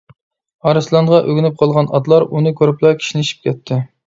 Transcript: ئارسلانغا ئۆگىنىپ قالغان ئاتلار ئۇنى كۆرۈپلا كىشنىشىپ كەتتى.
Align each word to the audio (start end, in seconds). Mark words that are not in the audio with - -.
ئارسلانغا 0.71 1.19
ئۆگىنىپ 1.27 1.59
قالغان 1.59 1.89
ئاتلار 1.99 2.27
ئۇنى 2.31 2.55
كۆرۈپلا 2.63 2.95
كىشنىشىپ 3.05 3.47
كەتتى. 3.47 3.81